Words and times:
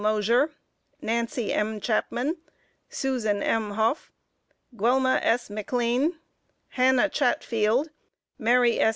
Mosher, 0.01 0.49
Nancy 0.99 1.53
M. 1.53 1.79
Chapman, 1.79 2.37
Susan 2.89 3.43
M. 3.43 3.69
Hough, 3.75 4.11
Guelma 4.75 5.19
S. 5.21 5.51
McLean, 5.51 6.15
Hannah 6.69 7.07
Chatfield, 7.07 7.91
Mary 8.39 8.79
S. 8.79 8.89